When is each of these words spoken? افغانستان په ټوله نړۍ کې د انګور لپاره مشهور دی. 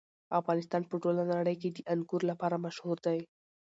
افغانستان 0.39 0.81
په 0.87 0.95
ټوله 1.03 1.23
نړۍ 1.33 1.55
کې 1.61 1.69
د 1.71 1.79
انګور 1.93 2.21
لپاره 2.31 2.55
مشهور 2.65 2.97
دی. 3.05 3.19